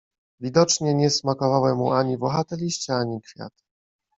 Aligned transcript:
Widocznie 0.39 0.93
nie 0.93 1.09
smakowały 1.09 1.75
mu 1.75 1.91
ani 1.91 2.17
włochate 2.17 2.55
liście, 2.55 2.93
ani 2.93 3.21
kwiaty. 3.21 3.63